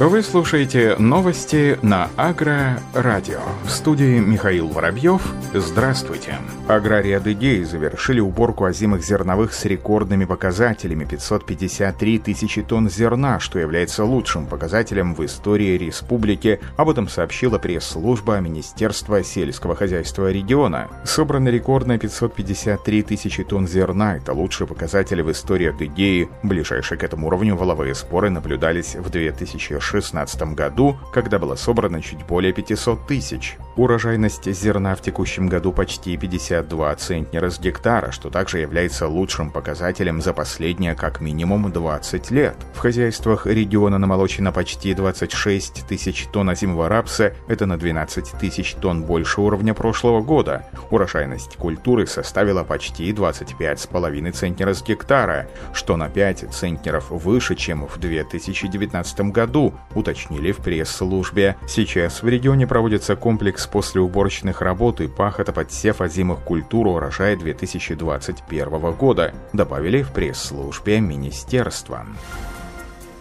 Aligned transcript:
Вы 0.00 0.22
слушаете 0.22 0.96
новости 0.98 1.78
на 1.82 2.08
Агро-радио. 2.16 3.40
В 3.64 3.70
студии 3.70 4.18
Михаил 4.18 4.66
Воробьев. 4.68 5.22
Здравствуйте. 5.52 6.38
Аграрии 6.66 7.12
Адыгеи 7.12 7.62
завершили 7.62 8.18
уборку 8.18 8.64
озимых 8.64 9.04
зерновых 9.04 9.52
с 9.52 9.64
рекордными 9.66 10.24
показателями 10.24 11.04
553 11.04 12.18
тысячи 12.18 12.62
тонн 12.62 12.88
зерна, 12.88 13.38
что 13.38 13.58
является 13.58 14.04
лучшим 14.04 14.46
показателем 14.46 15.14
в 15.14 15.24
истории 15.24 15.76
республики. 15.76 16.58
Об 16.76 16.88
этом 16.88 17.06
сообщила 17.06 17.58
пресс-служба 17.58 18.40
Министерства 18.40 19.22
сельского 19.22 19.76
хозяйства 19.76 20.32
региона. 20.32 20.88
Собрано 21.04 21.50
рекордно 21.50 21.98
553 21.98 23.02
тысячи 23.02 23.44
тонн 23.44 23.68
зерна. 23.68 24.16
Это 24.16 24.32
лучший 24.32 24.66
показатель 24.66 25.22
в 25.22 25.30
истории 25.30 25.68
Адыгеи. 25.68 26.28
Ближайшие 26.42 26.98
к 26.98 27.04
этому 27.04 27.28
уровню 27.28 27.56
воловые 27.56 27.94
споры 27.94 28.30
наблюдались 28.30 28.96
в 28.96 29.10
2006 29.10 29.81
2016 29.82 30.42
году, 30.54 30.96
когда 31.12 31.38
было 31.38 31.56
собрано 31.56 32.00
чуть 32.00 32.24
более 32.26 32.52
500 32.52 33.06
тысяч. 33.06 33.56
Урожайность 33.74 34.52
зерна 34.52 34.94
в 34.94 35.00
текущем 35.00 35.48
году 35.48 35.72
почти 35.72 36.14
52 36.18 36.94
центнера 36.96 37.48
с 37.48 37.58
гектара, 37.58 38.10
что 38.10 38.28
также 38.28 38.58
является 38.58 39.08
лучшим 39.08 39.50
показателем 39.50 40.20
за 40.20 40.34
последние 40.34 40.94
как 40.94 41.22
минимум 41.22 41.72
20 41.72 42.30
лет. 42.32 42.54
В 42.74 42.78
хозяйствах 42.78 43.46
региона 43.46 43.96
намолочено 43.96 44.52
почти 44.52 44.92
26 44.92 45.86
тысяч 45.88 46.26
тонн 46.26 46.50
озимого 46.50 46.90
рапса, 46.90 47.32
это 47.48 47.64
на 47.64 47.78
12 47.78 48.32
тысяч 48.38 48.74
тонн 48.74 49.04
больше 49.04 49.40
уровня 49.40 49.72
прошлого 49.72 50.20
года. 50.20 50.66
Урожайность 50.90 51.56
культуры 51.56 52.06
составила 52.06 52.64
почти 52.64 53.10
25,5 53.10 54.32
центнера 54.32 54.74
с 54.74 54.82
гектара, 54.82 55.48
что 55.72 55.96
на 55.96 56.10
5 56.10 56.52
центнеров 56.52 57.10
выше, 57.10 57.54
чем 57.54 57.86
в 57.86 57.98
2019 57.98 59.32
году, 59.32 59.72
уточнили 59.94 60.52
в 60.52 60.58
пресс-службе. 60.58 61.56
Сейчас 61.66 62.22
в 62.22 62.28
регионе 62.28 62.66
проводится 62.66 63.16
комплекс 63.16 63.61
послеуборочных 63.66 64.60
работ 64.60 65.00
и 65.00 65.08
пахота 65.08 65.52
подсев 65.52 66.00
озимых 66.00 66.40
культур 66.40 66.86
урожая 66.86 67.36
2021 67.36 68.92
года, 68.92 69.34
добавили 69.52 70.02
в 70.02 70.12
пресс-службе 70.12 71.00
министерства. 71.00 72.06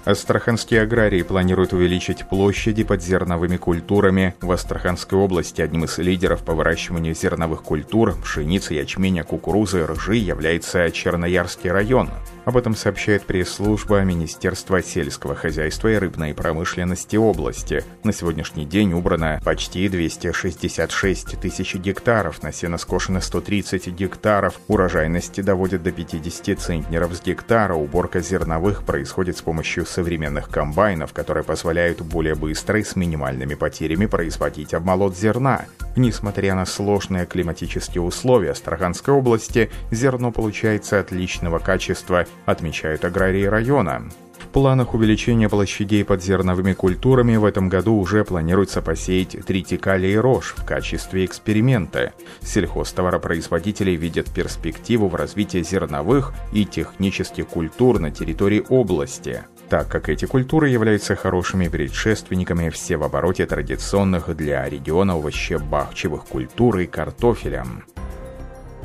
Астраханские 0.03 0.81
аграрии 0.81 1.21
планируют 1.21 1.73
увеличить 1.73 2.27
площади 2.27 2.83
под 2.83 3.03
зерновыми 3.03 3.57
культурами. 3.57 4.33
В 4.41 4.51
Астраханской 4.51 5.17
области 5.17 5.61
одним 5.61 5.85
из 5.85 5.99
лидеров 5.99 6.43
по 6.43 6.53
выращиванию 6.53 7.13
зерновых 7.13 7.61
культур 7.61 8.15
пшеницы, 8.19 8.73
ячменя, 8.73 9.23
кукурузы, 9.23 9.85
ржи 9.85 10.15
является 10.15 10.89
Черноярский 10.89 11.69
район. 11.69 12.09
Об 12.43 12.57
этом 12.57 12.75
сообщает 12.75 13.23
пресс-служба 13.23 14.01
Министерства 14.01 14.81
сельского 14.81 15.35
хозяйства 15.35 15.89
и 15.89 15.95
рыбной 15.95 16.33
промышленности 16.33 17.15
области. 17.15 17.83
На 18.03 18.11
сегодняшний 18.11 18.65
день 18.65 18.93
убрано 18.93 19.39
почти 19.45 19.87
266 19.87 21.39
тысяч 21.39 21.75
гектаров, 21.75 22.41
на 22.41 22.51
сено 22.51 22.79
скошено 22.79 23.21
130 23.21 23.87
гектаров, 23.89 24.59
урожайность 24.67 25.43
доводит 25.43 25.83
до 25.83 25.91
50 25.91 26.59
центнеров 26.59 27.13
с 27.13 27.21
гектара, 27.21 27.75
уборка 27.75 28.21
зерновых 28.21 28.83
происходит 28.83 29.37
с 29.37 29.41
помощью 29.41 29.85
современных 29.85 30.49
комбайнов, 30.49 31.13
которые 31.13 31.43
позволяют 31.43 32.01
более 32.01 32.33
быстро 32.33 32.79
и 32.79 32.83
с 32.83 32.95
минимальными 32.95 33.53
потерями 33.53 34.07
производить 34.07 34.73
обмолот 34.73 35.15
зерна. 35.15 35.65
Несмотря 35.95 36.55
на 36.55 36.65
сложные 36.65 37.25
климатические 37.25 38.01
условия 38.01 38.51
Астраханской 38.51 39.13
области, 39.13 39.69
зерно 39.91 40.31
получается 40.31 40.99
отличного 40.99 41.59
качества, 41.59 42.25
отмечают 42.45 43.03
аграрии 43.03 43.45
района. 43.45 44.03
В 44.39 44.53
планах 44.53 44.93
увеличения 44.93 45.47
площадей 45.47 46.03
под 46.03 46.21
зерновыми 46.21 46.73
культурами 46.73 47.37
в 47.37 47.45
этом 47.45 47.69
году 47.69 47.95
уже 47.95 48.25
планируется 48.25 48.81
посеять 48.81 49.37
тритикали 49.45 50.07
и 50.07 50.17
рожь 50.17 50.53
в 50.57 50.65
качестве 50.65 51.23
эксперимента. 51.23 52.13
Сельхозтоваропроизводители 52.41 53.91
видят 53.91 54.29
перспективу 54.29 55.07
в 55.07 55.15
развитии 55.15 55.63
зерновых 55.63 56.33
и 56.51 56.65
технических 56.65 57.47
культур 57.47 57.99
на 57.99 58.11
территории 58.11 58.63
области 58.67 59.43
так 59.71 59.87
как 59.87 60.09
эти 60.09 60.25
культуры 60.25 60.67
являются 60.67 61.15
хорошими 61.15 61.69
предшественниками 61.69 62.67
все 62.67 62.97
в 62.97 63.03
обороте 63.03 63.45
традиционных 63.45 64.35
для 64.35 64.67
региона 64.67 65.13
овощебахчевых 65.13 66.25
культур 66.25 66.79
и 66.79 66.87
картофеля. 66.87 67.65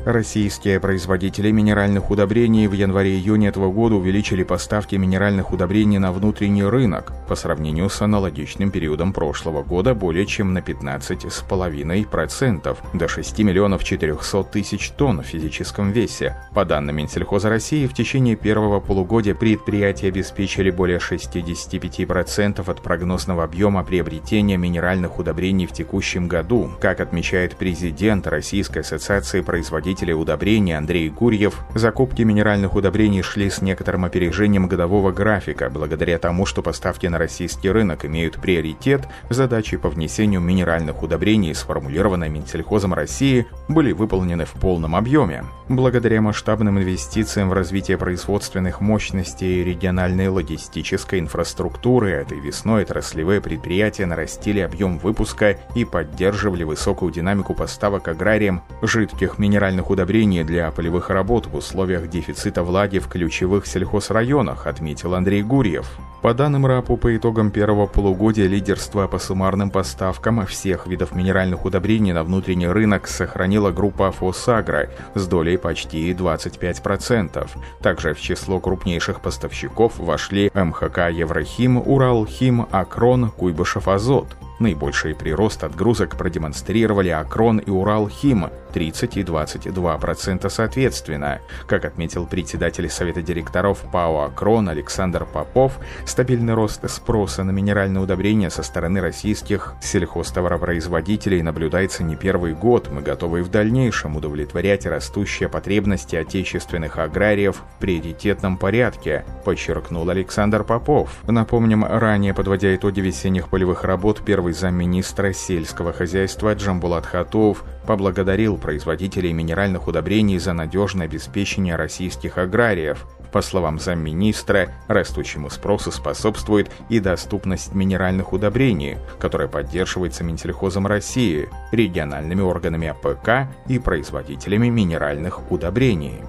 Российские 0.07 0.79
производители 0.79 1.51
минеральных 1.51 2.09
удобрений 2.11 2.67
в 2.67 2.71
январе-июне 2.71 3.49
этого 3.49 3.69
года 3.69 3.95
увеличили 3.95 4.43
поставки 4.43 4.95
минеральных 4.95 5.51
удобрений 5.51 5.97
на 5.97 6.13
внутренний 6.13 6.63
рынок 6.63 7.11
по 7.27 7.35
сравнению 7.35 7.89
с 7.89 8.01
аналогичным 8.01 8.71
периодом 8.71 9.11
прошлого 9.11 9.63
года 9.63 9.93
более 9.93 10.25
чем 10.25 10.53
на 10.53 10.59
15,5% 10.59 12.77
до 12.93 13.07
6 13.09 13.39
миллионов 13.39 13.83
400 13.83 14.43
тысяч 14.45 14.91
тонн 14.91 15.23
в 15.23 15.25
физическом 15.25 15.91
весе. 15.91 16.37
По 16.53 16.63
данным 16.63 16.95
Минсельхоза 16.95 17.49
России, 17.49 17.85
в 17.85 17.93
течение 17.93 18.37
первого 18.37 18.79
полугодия 18.79 19.35
предприятия 19.35 20.07
обеспечили 20.07 20.71
более 20.71 20.99
65% 20.99 22.63
от 22.65 22.81
прогнозного 22.81 23.43
объема 23.43 23.83
приобретения 23.83 24.55
минеральных 24.55 25.19
удобрений 25.19 25.65
в 25.65 25.73
текущем 25.73 26.29
году. 26.29 26.71
Как 26.79 27.01
отмечает 27.01 27.57
президент 27.57 28.25
Российской 28.25 28.79
ассоциации 28.79 29.41
производителей 29.41 29.96
производителя 29.97 30.15
удобрений 30.15 30.77
Андрей 30.77 31.09
Гурьев, 31.09 31.61
закупки 31.73 32.21
минеральных 32.21 32.75
удобрений 32.75 33.23
шли 33.23 33.49
с 33.49 33.61
некоторым 33.61 34.05
опережением 34.05 34.67
годового 34.67 35.11
графика, 35.11 35.69
благодаря 35.71 36.19
тому, 36.19 36.45
что 36.45 36.61
поставки 36.61 37.07
на 37.07 37.17
российский 37.17 37.71
рынок 37.71 38.05
имеют 38.05 38.35
приоритет, 38.35 39.07
задачи 39.29 39.77
по 39.77 39.89
внесению 39.89 40.41
минеральных 40.41 41.01
удобрений, 41.01 41.55
сформулированные 41.55 42.29
Минсельхозом 42.29 42.93
России, 42.93 43.47
были 43.67 43.91
выполнены 43.91 44.45
в 44.45 44.51
полном 44.51 44.95
объеме. 44.95 45.45
Благодаря 45.69 46.21
масштабным 46.21 46.79
инвестициям 46.79 47.49
в 47.49 47.53
развитие 47.53 47.97
производственных 47.97 48.79
мощностей 48.79 49.61
и 49.61 49.63
региональной 49.63 50.27
логистической 50.27 51.19
инфраструктуры, 51.19 52.11
этой 52.11 52.39
весной 52.39 52.83
отраслевые 52.83 53.41
предприятия 53.41 54.05
нарастили 54.05 54.59
объем 54.59 54.97
выпуска 54.99 55.57
и 55.75 55.85
поддерживали 55.85 56.63
высокую 56.63 57.11
динамику 57.11 57.53
поставок 57.53 58.07
аграриям 58.07 58.61
жидких 58.81 59.39
минеральных 59.39 59.76
минеральных 59.77 59.89
удобрений 59.89 60.43
для 60.43 60.71
полевых 60.71 61.09
работ 61.09 61.47
в 61.47 61.55
условиях 61.55 62.09
дефицита 62.09 62.63
влаги 62.63 62.99
в 62.99 63.07
ключевых 63.07 63.67
сельхозрайонах, 63.67 64.65
отметил 64.67 65.13
Андрей 65.13 65.43
Гурьев. 65.43 65.87
По 66.23 66.33
данным 66.33 66.65
РАПу, 66.65 66.97
по 66.97 67.15
итогам 67.15 67.51
первого 67.51 67.85
полугодия 67.85 68.47
лидерство 68.47 69.07
по 69.07 69.19
суммарным 69.19 69.69
поставкам 69.69 70.45
всех 70.45 70.87
видов 70.87 71.13
минеральных 71.13 71.65
удобрений 71.65 72.11
на 72.11 72.23
внутренний 72.23 72.67
рынок 72.67 73.07
сохранила 73.07 73.71
группа 73.71 74.11
«Фосагро» 74.11 74.89
с 75.15 75.27
долей 75.27 75.57
почти 75.57 76.11
25%. 76.13 77.47
Также 77.81 78.13
в 78.13 78.19
число 78.19 78.59
крупнейших 78.59 79.21
поставщиков 79.21 79.99
вошли 79.99 80.49
МХК 80.53 81.11
«Еврохим», 81.11 81.77
«Уралхим», 81.77 82.65
«Акрон», 82.71 83.29
«Куйбышев 83.29 83.87
Азот». 83.87 84.27
Наибольший 84.59 85.13
прирост 85.13 85.63
отгрузок 85.63 86.17
продемонстрировали 86.17 87.09
Акрон 87.09 87.59
и 87.59 87.69
Уралхим 87.69 88.49
30 88.73 89.17
и 89.17 89.21
22% 89.21 90.49
соответственно. 90.49 91.39
Как 91.67 91.85
отметил 91.85 92.25
председатель 92.25 92.89
Совета 92.89 93.21
директоров 93.21 93.79
ПАО 93.91 94.25
«Акрон» 94.25 94.69
Александр 94.69 95.25
Попов, 95.25 95.79
стабильный 96.05 96.53
рост 96.53 96.87
спроса 96.89 97.43
на 97.43 97.51
минеральные 97.51 98.03
удобрения 98.03 98.49
со 98.49 98.63
стороны 98.63 99.01
российских 99.01 99.73
сельхозтоваропроизводителей 99.81 101.41
наблюдается 101.41 102.03
не 102.03 102.15
первый 102.15 102.53
год. 102.53 102.89
Мы 102.91 103.01
готовы 103.01 103.39
и 103.39 103.41
в 103.43 103.49
дальнейшем 103.49 104.15
удовлетворять 104.15 104.85
растущие 104.85 105.49
потребности 105.49 106.15
отечественных 106.15 106.97
аграриев 106.97 107.63
в 107.77 107.79
приоритетном 107.79 108.57
порядке, 108.57 109.25
подчеркнул 109.45 110.09
Александр 110.09 110.63
Попов. 110.63 111.17
Напомним, 111.27 111.83
ранее, 111.83 112.33
подводя 112.33 112.75
итоги 112.75 113.01
весенних 113.01 113.49
полевых 113.49 113.83
работ, 113.83 114.21
первый 114.47 114.53
замминистра 114.53 115.33
сельского 115.33 115.91
хозяйства 115.91 116.53
Джамбулат 116.53 117.05
Хатуов 117.05 117.65
поблагодарил 117.85 118.57
производителей 118.57 119.33
минеральных 119.33 119.89
удобрений 119.89 120.39
за 120.39 120.53
надежное 120.53 121.05
обеспечение 121.05 121.75
российских 121.75 122.37
аграриев. 122.37 123.05
По 123.33 123.41
словам 123.41 123.77
замминистра, 123.77 124.69
растущему 124.87 125.49
спросу 125.49 125.91
способствует 125.91 126.71
и 126.87 127.01
доступность 127.01 127.75
минеральных 127.75 128.31
удобрений, 128.31 128.95
которая 129.19 129.49
поддерживается 129.49 130.23
Минсельхозом 130.23 130.87
России, 130.87 131.49
региональными 131.73 132.41
органами 132.41 132.87
АПК 132.87 133.53
и 133.67 133.79
производителями 133.79 134.69
минеральных 134.69 135.51
удобрений. 135.51 136.21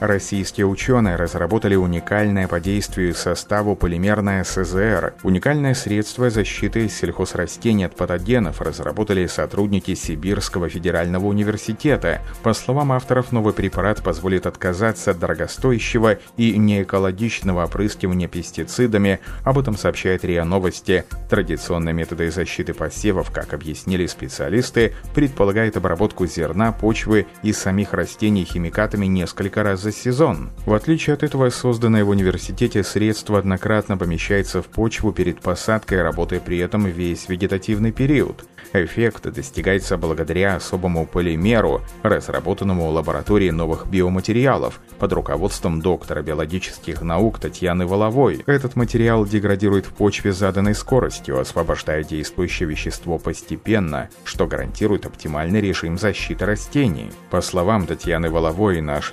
Российские 0.00 0.66
ученые 0.66 1.16
разработали 1.16 1.74
уникальное 1.74 2.48
по 2.48 2.60
действию 2.60 3.14
составу 3.14 3.74
полимерное 3.74 4.44
СЗР. 4.44 5.14
Уникальное 5.22 5.72
средство 5.72 6.28
защиты 6.28 6.86
сельхозрастений 6.90 7.86
от 7.86 7.96
патогенов 7.96 8.60
разработали 8.60 9.26
сотрудники 9.26 9.94
Сибирского 9.94 10.68
федерального 10.68 11.24
университета. 11.24 12.20
По 12.42 12.52
словам 12.52 12.92
авторов, 12.92 13.32
новый 13.32 13.54
препарат 13.54 14.02
позволит 14.02 14.44
отказаться 14.44 15.12
от 15.12 15.18
дорогостоящего 15.18 16.18
и 16.36 16.58
неэкологичного 16.58 17.64
опрыскивания 17.64 18.28
пестицидами. 18.28 19.20
Об 19.44 19.58
этом 19.58 19.78
сообщает 19.78 20.26
РИА 20.26 20.44
Новости. 20.44 21.06
Традиционные 21.30 21.94
методы 21.94 22.30
защиты 22.30 22.74
посевов, 22.74 23.30
как 23.30 23.54
объяснили 23.54 24.06
специалисты, 24.06 24.92
предполагают 25.14 25.78
обработку 25.78 26.26
зерна, 26.26 26.72
почвы 26.72 27.26
и 27.42 27.54
самих 27.54 27.94
растений 27.94 28.44
химикатами 28.44 29.06
несколько 29.06 29.62
раз 29.62 29.85
за 29.86 29.92
сезон. 29.92 30.50
В 30.64 30.74
отличие 30.74 31.14
от 31.14 31.22
этого, 31.22 31.48
созданное 31.48 32.04
в 32.04 32.08
университете 32.08 32.82
средство 32.82 33.38
однократно 33.38 33.96
помещается 33.96 34.60
в 34.60 34.66
почву 34.66 35.12
перед 35.12 35.40
посадкой, 35.40 36.02
работая 36.02 36.40
при 36.40 36.58
этом 36.58 36.86
весь 36.86 37.28
вегетативный 37.28 37.92
период. 37.92 38.44
Эффект 38.72 39.30
достигается 39.32 39.96
благодаря 39.96 40.56
особому 40.56 41.06
полимеру, 41.06 41.82
разработанному 42.02 42.88
в 42.88 42.94
лаборатории 42.94 43.50
новых 43.50 43.86
биоматериалов 43.86 44.80
под 44.98 45.12
руководством 45.12 45.80
доктора 45.80 46.22
биологических 46.22 47.02
наук 47.02 47.38
Татьяны 47.38 47.86
Воловой. 47.86 48.42
Этот 48.46 48.76
материал 48.76 49.24
деградирует 49.24 49.86
в 49.86 49.92
почве 49.92 50.32
заданной 50.32 50.74
скоростью, 50.74 51.38
освобождая 51.38 52.02
действующее 52.02 52.68
вещество 52.68 53.18
постепенно, 53.18 54.08
что 54.24 54.46
гарантирует 54.46 55.06
оптимальный 55.06 55.60
режим 55.60 55.98
защиты 55.98 56.44
растений. 56.44 57.10
По 57.30 57.40
словам 57.40 57.86
Татьяны 57.86 58.30
Воловой, 58.30 58.80
наш 58.80 59.12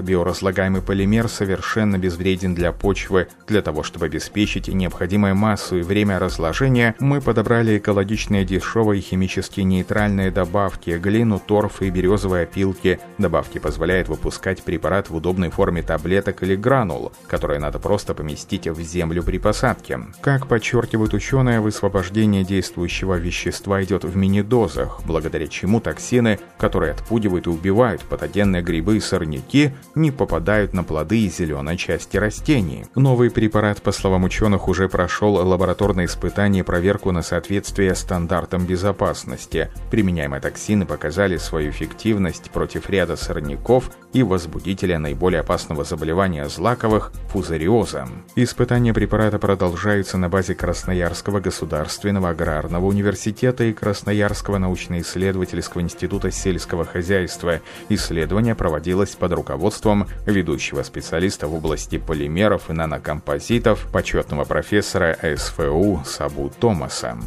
биоразлагаемый 0.63 0.81
полимер 0.81 1.27
совершенно 1.27 1.97
безвреден 1.97 2.55
для 2.55 2.71
почвы. 2.71 3.27
Для 3.47 3.61
того, 3.61 3.83
чтобы 3.83 4.05
обеспечить 4.05 4.67
необходимую 4.67 5.35
массу 5.35 5.77
и 5.77 5.81
время 5.81 6.19
разложения, 6.19 6.95
мы 6.99 7.21
подобрали 7.21 7.77
экологичные 7.77 8.45
дешевые 8.45 9.01
химически 9.01 9.61
нейтральные 9.61 10.31
добавки, 10.31 10.91
глину, 10.91 11.41
торф 11.45 11.81
и 11.81 11.89
березовые 11.89 12.43
опилки. 12.43 12.99
Добавки 13.17 13.57
позволяют 13.59 14.07
выпускать 14.07 14.63
препарат 14.63 15.09
в 15.09 15.15
удобной 15.15 15.49
форме 15.49 15.81
таблеток 15.81 16.43
или 16.43 16.55
гранул, 16.55 17.11
которые 17.27 17.59
надо 17.59 17.79
просто 17.79 18.13
поместить 18.13 18.67
в 18.67 18.81
землю 18.81 19.23
при 19.23 19.39
посадке. 19.39 19.99
Как 20.21 20.47
подчеркивают 20.47 21.13
ученые, 21.13 21.59
высвобождение 21.59 22.43
действующего 22.43 23.15
вещества 23.15 23.83
идет 23.83 24.05
в 24.05 24.15
мини-дозах, 24.15 25.01
благодаря 25.05 25.47
чему 25.47 25.81
токсины, 25.81 26.39
которые 26.57 26.93
отпугивают 26.93 27.47
и 27.47 27.49
убивают 27.49 28.01
патогенные 28.01 28.61
грибы 28.61 28.97
и 28.97 29.01
сорняки, 29.01 29.71
не 29.95 30.11
попадают 30.11 30.52
на 30.73 30.83
плоды 30.83 31.25
и 31.25 31.29
зеленой 31.29 31.77
части 31.77 32.17
растений. 32.17 32.85
Новый 32.95 33.31
препарат, 33.31 33.81
по 33.81 33.91
словам 33.91 34.23
ученых, 34.23 34.67
уже 34.67 34.87
прошел 34.87 35.33
лабораторные 35.33 36.05
испытания 36.05 36.59
и 36.59 36.63
проверку 36.63 37.11
на 37.11 37.21
соответствие 37.21 37.95
стандартам 37.95 38.65
безопасности. 38.65 39.69
Применяемые 39.89 40.41
токсины 40.41 40.85
показали 40.85 41.37
свою 41.37 41.71
эффективность 41.71 42.51
против 42.51 42.89
ряда 42.89 43.15
сорняков 43.15 43.89
и 44.13 44.23
возбудителя 44.23 44.99
наиболее 44.99 45.41
опасного 45.41 45.83
заболевания 45.83 46.47
злаковых– 46.47 47.11
фузариоза. 47.29 48.07
Испытания 48.35 48.93
препарата 48.93 49.39
продолжаются 49.39 50.17
на 50.17 50.29
базе 50.29 50.55
Красноярского 50.55 51.39
государственного 51.39 52.29
аграрного 52.29 52.85
университета 52.85 53.63
и 53.65 53.73
Красноярского 53.73 54.59
научно-исследовательского 54.59 55.81
института 55.81 56.31
сельского 56.31 56.85
хозяйства. 56.85 57.59
Исследование 57.89 58.55
проводилось 58.55 59.15
под 59.15 59.33
руководством 59.33 60.07
ведущего 60.25 60.83
специалиста 60.83 61.47
в 61.47 61.55
области 61.55 61.97
полимеров 61.97 62.69
и 62.69 62.73
нанокомпозитов, 62.73 63.87
почетного 63.91 64.45
профессора 64.45 65.17
СФУ 65.35 66.03
Сабу 66.05 66.51
Томаса. 66.59 67.17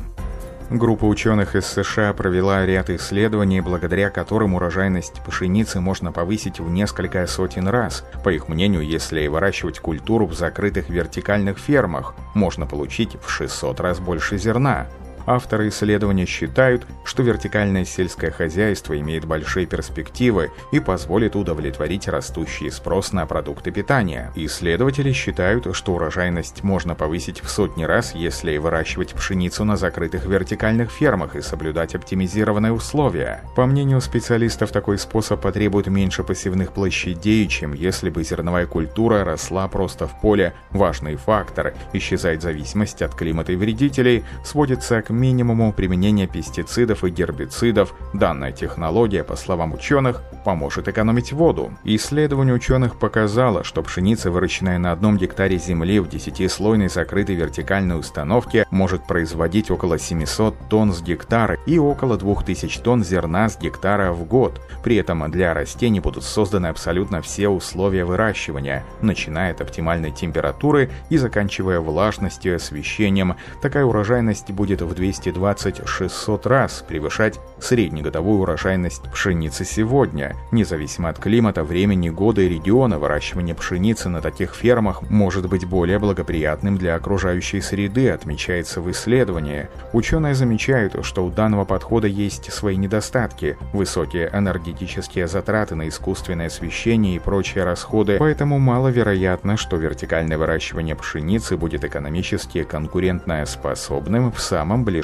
Группа 0.68 1.04
ученых 1.04 1.54
из 1.54 1.64
США 1.66 2.12
провела 2.12 2.66
ряд 2.66 2.90
исследований, 2.90 3.60
благодаря 3.60 4.10
которым 4.10 4.54
урожайность 4.54 5.22
пшеницы 5.24 5.80
можно 5.80 6.10
повысить 6.10 6.58
в 6.58 6.68
несколько 6.68 7.24
сотен 7.28 7.68
раз. 7.68 8.04
По 8.24 8.30
их 8.30 8.48
мнению, 8.48 8.82
если 8.82 9.28
выращивать 9.28 9.78
культуру 9.78 10.26
в 10.26 10.34
закрытых 10.34 10.88
вертикальных 10.88 11.58
фермах, 11.58 12.14
можно 12.34 12.66
получить 12.66 13.16
в 13.22 13.30
600 13.30 13.78
раз 13.78 14.00
больше 14.00 14.38
зерна. 14.38 14.88
Авторы 15.26 15.68
исследования 15.68 16.24
считают, 16.24 16.86
что 17.04 17.22
вертикальное 17.22 17.84
сельское 17.84 18.30
хозяйство 18.30 18.98
имеет 18.98 19.24
большие 19.24 19.66
перспективы 19.66 20.50
и 20.70 20.78
позволит 20.78 21.34
удовлетворить 21.34 22.06
растущий 22.06 22.70
спрос 22.70 23.12
на 23.12 23.26
продукты 23.26 23.72
питания. 23.72 24.32
Исследователи 24.36 25.12
считают, 25.12 25.66
что 25.74 25.94
урожайность 25.94 26.62
можно 26.62 26.94
повысить 26.94 27.42
в 27.42 27.48
сотни 27.48 27.84
раз, 27.84 28.14
если 28.14 28.56
выращивать 28.56 29.14
пшеницу 29.14 29.64
на 29.64 29.76
закрытых 29.76 30.26
вертикальных 30.26 30.90
фермах 30.90 31.34
и 31.34 31.42
соблюдать 31.42 31.94
оптимизированные 31.94 32.72
условия. 32.72 33.42
По 33.56 33.66
мнению 33.66 34.00
специалистов, 34.00 34.70
такой 34.70 34.98
способ 34.98 35.40
потребует 35.40 35.88
меньше 35.88 36.22
посевных 36.22 36.72
площадей, 36.72 37.48
чем 37.48 37.72
если 37.72 38.10
бы 38.10 38.22
зерновая 38.22 38.66
культура 38.66 39.24
росла 39.24 39.66
просто 39.66 40.06
в 40.06 40.20
поле. 40.20 40.54
Важный 40.70 41.16
фактор– 41.16 41.74
исчезает 41.92 42.42
зависимость 42.42 43.02
от 43.02 43.14
климата 43.14 43.52
и 43.52 43.56
вредителей, 43.56 44.24
сводится 44.44 45.02
к 45.02 45.10
минимуму 45.16 45.72
применения 45.72 46.26
пестицидов 46.26 47.04
и 47.04 47.10
гербицидов. 47.10 47.94
Данная 48.12 48.52
технология, 48.52 49.24
по 49.24 49.36
словам 49.36 49.74
ученых, 49.74 50.22
поможет 50.44 50.88
экономить 50.88 51.32
воду. 51.32 51.72
Исследование 51.84 52.54
ученых 52.54 52.98
показало, 52.98 53.64
что 53.64 53.82
пшеница, 53.82 54.30
выращенная 54.30 54.78
на 54.78 54.92
одном 54.92 55.16
гектаре 55.16 55.58
земли 55.58 55.98
в 55.98 56.08
10-слойной 56.08 56.88
закрытой 56.88 57.34
вертикальной 57.34 57.98
установке, 57.98 58.66
может 58.70 59.06
производить 59.06 59.70
около 59.70 59.98
700 59.98 60.68
тонн 60.68 60.92
с 60.92 61.02
гектара 61.02 61.58
и 61.66 61.78
около 61.78 62.16
2000 62.16 62.80
тонн 62.80 63.02
зерна 63.02 63.48
с 63.48 63.58
гектара 63.58 64.12
в 64.12 64.24
год. 64.24 64.60
При 64.84 64.96
этом 64.96 65.28
для 65.30 65.52
растений 65.54 66.00
будут 66.00 66.22
созданы 66.22 66.68
абсолютно 66.68 67.22
все 67.22 67.48
условия 67.48 68.04
выращивания, 68.04 68.84
начиная 69.00 69.52
от 69.52 69.60
оптимальной 69.60 70.12
температуры 70.12 70.90
и 71.10 71.16
заканчивая 71.16 71.80
влажностью 71.80 72.52
и 72.52 72.56
освещением. 72.56 73.34
Такая 73.62 73.84
урожайность 73.84 74.50
будет 74.50 74.82
в 74.82 74.94
220-600 75.10 76.48
раз 76.48 76.84
превышать 76.86 77.38
среднегодовую 77.58 78.40
урожайность 78.40 79.02
пшеницы 79.10 79.64
сегодня. 79.64 80.36
Независимо 80.52 81.08
от 81.08 81.18
климата, 81.18 81.64
времени 81.64 82.10
года 82.10 82.42
и 82.42 82.48
региона, 82.48 82.98
выращивание 82.98 83.54
пшеницы 83.54 84.08
на 84.08 84.20
таких 84.20 84.54
фермах 84.54 85.02
может 85.10 85.48
быть 85.48 85.64
более 85.64 85.98
благоприятным 85.98 86.76
для 86.76 86.94
окружающей 86.94 87.60
среды, 87.60 88.10
отмечается 88.10 88.80
в 88.80 88.90
исследовании. 88.90 89.68
Ученые 89.92 90.34
замечают, 90.34 91.04
что 91.04 91.24
у 91.24 91.30
данного 91.30 91.64
подхода 91.64 92.06
есть 92.06 92.52
свои 92.52 92.76
недостатки, 92.76 93.56
высокие 93.72 94.30
энергетические 94.32 95.28
затраты 95.28 95.74
на 95.74 95.88
искусственное 95.88 96.46
освещение 96.46 97.16
и 97.16 97.18
прочие 97.18 97.64
расходы, 97.64 98.16
поэтому 98.18 98.58
маловероятно, 98.58 99.56
что 99.56 99.76
вертикальное 99.76 100.38
выращивание 100.38 100.94
пшеницы 100.94 101.56
будет 101.56 101.84
экономически 101.84 102.64
конкурентно 102.64 103.44
способным 103.46 104.32
в 104.32 104.40
самом 104.40 104.84
ближайшем 104.84 104.95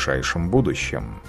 будущем. 0.50 1.20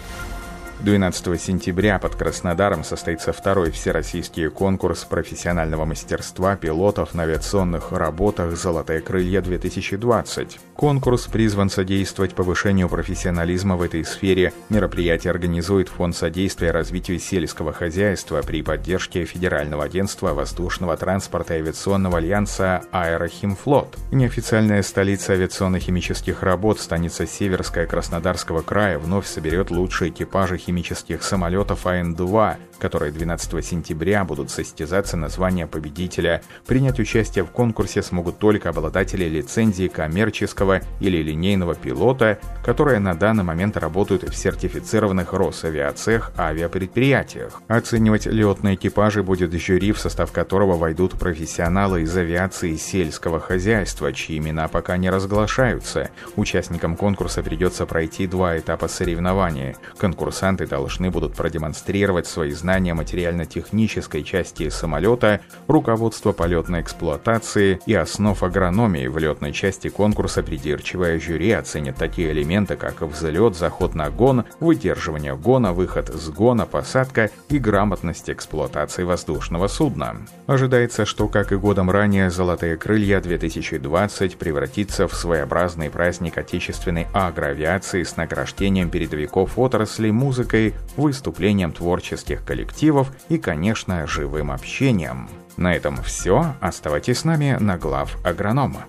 12 0.83 1.41
сентября 1.41 1.97
под 1.97 2.15
Краснодаром 2.15 2.83
состоится 2.83 3.31
второй 3.31 3.71
всероссийский 3.71 4.49
конкурс 4.49 5.05
профессионального 5.05 5.85
мастерства 5.85 6.57
пилотов 6.57 7.13
на 7.13 7.23
авиационных 7.23 7.93
работах 7.93 8.57
«Золотые 8.57 8.99
крылья-2020». 8.99 10.57
Конкурс 10.75 11.27
призван 11.27 11.69
содействовать 11.69 12.35
повышению 12.35 12.89
профессионализма 12.89 13.77
в 13.77 13.81
этой 13.81 14.03
сфере. 14.03 14.51
Мероприятие 14.67 15.31
организует 15.31 15.87
Фонд 15.87 16.17
содействия 16.17 16.71
развитию 16.71 17.17
сельского 17.17 17.71
хозяйства 17.71 18.41
при 18.41 18.61
поддержке 18.61 19.23
Федерального 19.23 19.85
агентства 19.85 20.33
воздушного 20.33 20.97
транспорта 20.97 21.55
и 21.55 21.59
авиационного 21.59 22.17
альянса 22.17 22.81
«Аэрохимфлот». 22.91 23.97
Неофициальная 24.11 24.83
столица 24.83 25.31
авиационно-химических 25.31 26.43
работ, 26.43 26.81
станица 26.81 27.25
Северская 27.25 27.85
Краснодарского 27.85 28.63
края, 28.63 28.99
вновь 28.99 29.27
соберет 29.27 29.71
лучшие 29.71 30.11
экипажи 30.11 30.57
химических 30.57 30.72
химических 30.73 31.21
самолетов 31.21 31.85
АН-2, 31.85 32.55
которые 32.79 33.11
12 33.11 33.63
сентября 33.63 34.25
будут 34.25 34.49
состязаться 34.49 35.15
на 35.15 35.29
звание 35.29 35.67
победителя. 35.67 36.41
Принять 36.65 36.99
участие 36.99 37.45
в 37.45 37.51
конкурсе 37.51 38.01
смогут 38.01 38.39
только 38.39 38.69
обладатели 38.69 39.25
лицензии 39.25 39.87
коммерческого 39.87 40.81
или 40.99 41.21
линейного 41.21 41.75
пилота, 41.75 42.39
которые 42.65 42.99
на 42.99 43.13
данный 43.13 43.43
момент 43.43 43.77
работают 43.77 44.23
в 44.23 44.35
сертифицированных 44.35 45.31
Росавиацех 45.31 46.31
авиапредприятиях. 46.37 47.61
Оценивать 47.67 48.25
летные 48.25 48.75
экипажи 48.75 49.21
будет 49.21 49.53
жюри, 49.53 49.91
в 49.91 49.99
состав 49.99 50.31
которого 50.31 50.75
войдут 50.75 51.13
профессионалы 51.13 52.01
из 52.01 52.17
авиации 52.17 52.71
и 52.71 52.77
сельского 52.77 53.39
хозяйства, 53.39 54.11
чьи 54.11 54.39
имена 54.39 54.67
пока 54.67 54.97
не 54.97 55.11
разглашаются. 55.11 56.09
Участникам 56.35 56.97
конкурса 56.97 57.43
придется 57.43 57.85
пройти 57.85 58.25
два 58.25 58.57
этапа 58.57 58.87
соревнования. 58.87 59.75
Конкурсанты 59.97 60.62
пилоты 60.63 60.67
должны 60.67 61.11
будут 61.11 61.33
продемонстрировать 61.35 62.27
свои 62.27 62.51
знания 62.51 62.93
материально-технической 62.93 64.23
части 64.23 64.69
самолета, 64.69 65.41
руководство 65.67 66.31
полетной 66.31 66.81
эксплуатации 66.81 67.79
и 67.85 67.93
основ 67.93 68.41
агрономии 68.43 69.07
в 69.07 69.17
летной 69.17 69.53
части 69.53 69.89
конкурса 69.89 70.43
придирчивое 70.43 71.19
жюри 71.19 71.51
оценит 71.51 71.95
такие 71.95 72.31
элементы, 72.31 72.75
как 72.75 73.01
взлет, 73.01 73.55
заход 73.55 73.95
на 73.95 74.09
гон, 74.09 74.45
выдерживание 74.59 75.35
гона, 75.35 75.73
выход 75.73 76.09
с 76.09 76.29
гона, 76.29 76.65
посадка 76.65 77.29
и 77.49 77.59
грамотность 77.59 78.29
эксплуатации 78.29 79.03
воздушного 79.03 79.67
судна. 79.67 80.15
Ожидается, 80.47 81.05
что, 81.05 81.27
как 81.27 81.51
и 81.51 81.55
годом 81.55 81.89
ранее, 81.89 82.29
«Золотые 82.29 82.77
крылья 82.77 83.19
2020» 83.19 84.37
превратится 84.37 85.07
в 85.07 85.13
своеобразный 85.13 85.89
праздник 85.89 86.37
отечественной 86.37 87.07
агроавиации 87.13 88.03
с 88.03 88.17
награждением 88.17 88.89
передовиков 88.89 89.57
отрасли 89.57 90.11
музыкой, 90.43 90.73
выступлением 90.97 91.71
творческих 91.71 92.43
коллективов 92.43 93.11
и, 93.29 93.37
конечно, 93.37 94.05
живым 94.07 94.51
общением. 94.51 95.29
На 95.55 95.73
этом 95.73 95.97
все. 96.03 96.55
Оставайтесь 96.59 97.19
с 97.19 97.23
нами 97.23 97.57
на 97.59 97.77
глав 97.77 98.17
агронома. 98.25 98.85